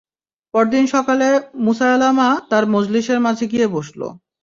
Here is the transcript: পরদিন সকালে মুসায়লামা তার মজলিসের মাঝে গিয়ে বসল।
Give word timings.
পরদিন 0.53 0.85
সকালে 0.93 1.27
মুসায়লামা 1.65 2.29
তার 2.49 2.63
মজলিসের 2.73 3.19
মাঝে 3.25 3.45
গিয়ে 3.51 3.67
বসল। 3.75 4.01